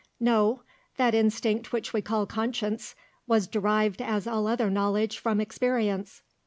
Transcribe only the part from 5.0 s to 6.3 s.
from experience."